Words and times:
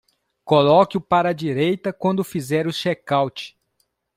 Coloque-o 0.43 0.99
para 0.99 1.29
a 1.29 1.33
direita 1.33 1.93
quando 1.93 2.23
fizer 2.23 2.65
o 2.65 2.73
check 2.73 3.11
out 3.11 3.55